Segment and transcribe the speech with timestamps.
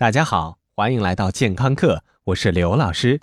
[0.00, 3.20] 大家好，欢迎来到健康课，我是刘老师。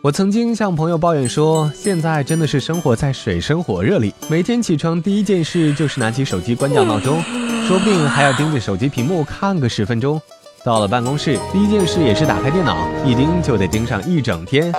[0.00, 7.20] 我曾经向朋友抱怨说，现在真的是生活在水深火热里，每天起床第一件事就是拿起手机关掉闹钟，
[7.68, 10.18] 说不定还要盯着手机屏幕看个十分钟。
[10.64, 14.72] 到了办公室，第一件事也是打开电脑，一盯就得盯上一整天。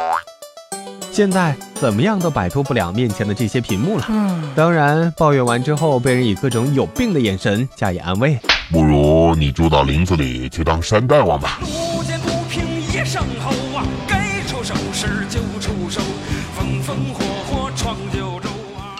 [1.12, 4.08] 现在怎么样都摆脱不了面前的这些屏幕了。
[4.56, 8.40] 当然，抱怨完之后，被人以各种有病的眼神加以安慰。
[8.70, 11.58] 不如你住到林子里去当山大王吧。
[11.62, 16.02] 路见不平一声吼啊，该出手时就出手，
[16.54, 19.00] 风风火火闯九州啊。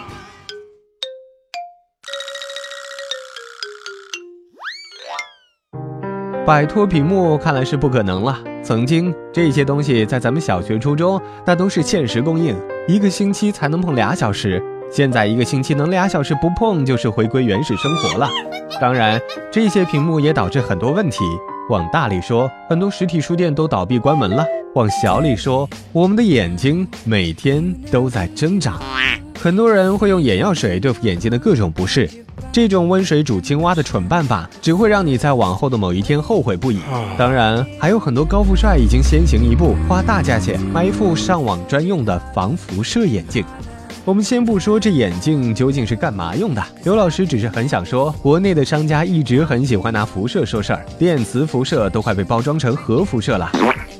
[6.46, 8.42] 摆脱屏幕看来是不可能了。
[8.62, 14.62] 曾经这些东西在咱们小学、初中那都是限时供应，一个星期才能碰俩小时。
[14.90, 18.28] 现在一个星期能俩小时不碰，就是回归原始生活了。
[18.80, 19.20] 当然，
[19.52, 21.18] 这些屏幕也导致很多问题。
[21.68, 24.42] 往大里说，很多实体书店都倒闭关门了；
[24.74, 28.78] 往小里说，我们的眼睛每天都在挣扎。
[29.38, 32.08] 很多人会用眼药水对付眼睛的各种不适。
[32.50, 36.80] 这种温水煮青蛙的蠢办法，只会让你在往后的某一天后悔不已。
[37.18, 43.44] 当然，还有很多高富帅已经先行一步，花大价钱买一副上网专用的防辐射眼镜。
[44.08, 53.52] 我们先不说这眼镜究竟是干嘛用的，刘老师只是很想说，国内的商家一直很喜欢拿辐射说事儿，电磁辐射都快被包装成核辐射了。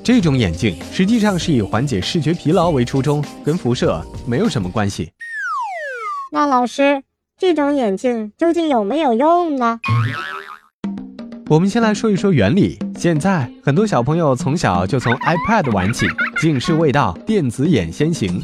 [0.02, 5.12] 这种眼镜实际上是以缓解视觉疲劳为初衷，跟辐射没有什么关系。
[6.32, 7.02] 那老师，
[7.38, 9.78] 这种眼镜究竟有没有用呢？
[11.50, 12.78] 我们先来说一说原理。
[12.96, 16.06] 现在很多小朋友从小就从 iPad 玩起，
[16.40, 18.40] 近视未到，电子眼先行。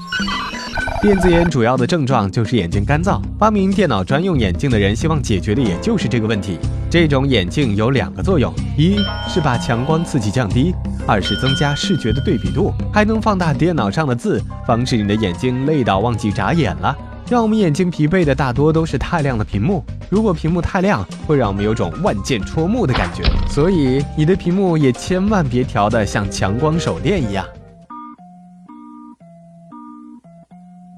[1.05, 3.21] 电子眼主要的症状就是眼睛干燥。
[3.39, 6.59] 发明电脑专用眼镜的人希望解决的也就是这个问题。
[6.89, 8.97] 这种眼镜有两个作用：一
[9.29, 10.75] 是把强光刺激降低，
[11.07, 16.97] 二是增加视觉的对比度，还能放大电脑上的字，防止你的眼睛累到忘记眨眼了。
[17.29, 19.85] 让我们眼睛疲惫的大多都是太亮的屏幕。
[20.09, 23.25] 如果屏幕太亮，会让我们有种万箭戳目的感觉。
[23.47, 27.45] 所以你的屏幕也千万别调的像强光手电一样。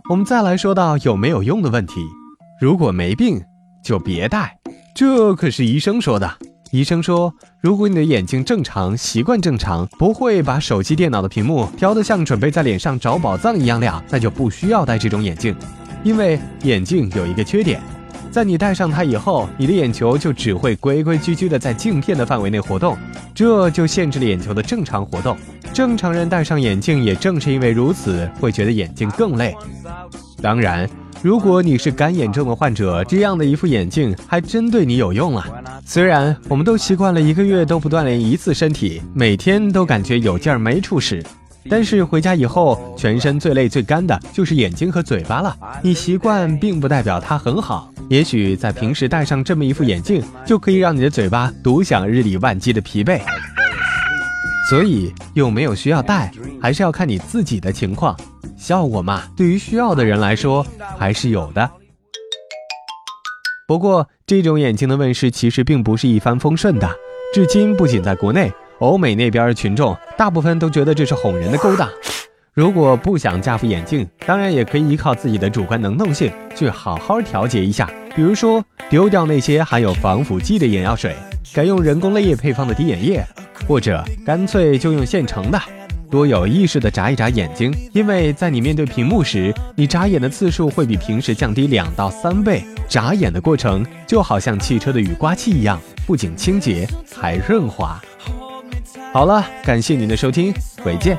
[0.08, 2.06] 我们再来说到有没有用的问题。
[2.60, 3.42] 如果没病，
[3.82, 4.56] 就别戴。
[4.94, 6.32] 这可是医生说的。
[6.70, 15.56] 医生说，如果你的眼睛正常，习惯正常，不会把手机、电脑的屏幕调得像准备在脸上找宝藏一样亮，那就不需要戴这种眼镜。
[16.04, 17.80] 因为眼镜有一个缺点，
[18.30, 22.96] 在你戴上它以后，你的眼球就只会规规矩矩的在镜片的范围内活动，
[23.34, 25.36] 这就限制了眼球的正常活动。
[25.76, 29.54] 正常人戴上眼镜，也正是因为如此，会觉得眼睛更累。
[30.41, 30.88] 当然，
[31.22, 35.44] 如果你是干眼症的患者，这样的一副眼镜还真对你有用了。
[35.84, 41.22] 虽然我们都习惯了一个月都不锻炼一次身体，每天都感觉有劲儿没处使，
[41.69, 45.54] 但是回家以后，全身最累最干的就是眼睛和嘴巴了。
[45.82, 53.20] 你习惯并不代表它很好，也许在平时戴上这么一副眼镜，就可以让你的嘴巴独享日理万机的疲惫。
[54.69, 58.16] 所以有没有需要戴，还是要看你自己的情况。
[58.56, 60.66] 效果嘛，对于需要的人来说
[60.99, 61.71] 还是有的。
[63.69, 66.88] 不过，这种眼镜的问世其实并不是一帆风顺的。
[67.34, 71.88] 至今，不仅在国内，欧美那边的群众大部分都觉得这是哄人的勾当。
[72.54, 77.91] 如果不想架副眼镜，当然也可以依靠自己的主观能动性去好好调节一下。
[78.15, 81.15] 比如说，丢掉那些含有防腐剂的眼药水，
[81.53, 83.22] 改用人工泪液配方的滴眼液，
[83.66, 85.60] 或者干脆就用现成的。
[86.08, 92.62] 多有意识地眨一眨眼睛，因为在你面对屏幕时，你眨眼的次数会比平时降低两到三倍。
[92.88, 98.00] 眨眼的过程就好像汽车的雨刮器一样，不仅清洁，还润滑。
[99.12, 101.18] 好了，感谢您的收听，回见。